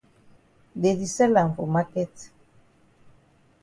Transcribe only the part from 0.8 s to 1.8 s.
Dey di sell am for